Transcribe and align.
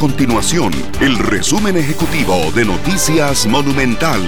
continuación 0.00 0.72
el 1.02 1.18
resumen 1.18 1.76
ejecutivo 1.76 2.50
de 2.54 2.64
Noticias 2.64 3.46
Monumental. 3.46 4.22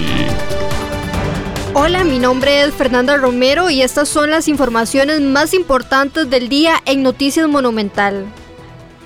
Hola, 1.73 2.03
mi 2.03 2.19
nombre 2.19 2.61
es 2.61 2.75
Fernanda 2.75 3.17
Romero 3.17 3.71
y 3.71 3.81
estas 3.81 4.07
son 4.07 4.29
las 4.29 4.47
informaciones 4.47 5.21
más 5.21 5.55
importantes 5.55 6.29
del 6.29 6.47
día 6.47 6.75
en 6.85 7.01
Noticias 7.01 7.49
Monumental. 7.49 8.23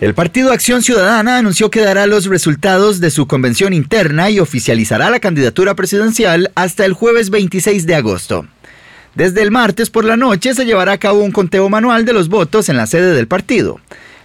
El 0.02 0.14
Partido 0.14 0.52
Acción 0.52 0.84
Ciudadana 0.84 1.38
anunció 1.38 1.72
que 1.72 1.80
dará 1.80 2.06
los 2.06 2.26
resultados 2.26 3.00
de 3.00 3.12
su 3.12 3.28
convención 3.28 3.72
interna 3.72 4.30
y 4.30 4.42
oficializará 4.42 5.10
la 5.10 5.22
candidatura 5.22 5.74
presidencial 5.74 6.52
hasta 6.56 6.84
el 6.84 6.92
jueves 6.92 7.30
26 7.30 7.88
de 7.88 7.96
agosto. 7.96 8.46
Desde 9.16 9.42
el 9.42 9.52
martes 9.52 9.90
por 9.90 10.04
la 10.04 10.18
noche 10.18 10.54
se 10.54 10.66
llevará 10.66 10.92
a 10.92 10.98
cabo 10.98 11.22
un 11.22 11.32
conteo 11.32 11.70
manual 11.70 12.04
de 12.04 12.12
los 12.12 12.28
votos 12.28 12.68
en 12.68 12.76
la 12.76 12.88
sede 12.88 13.14
del 13.14 13.30
partido. 13.30 13.80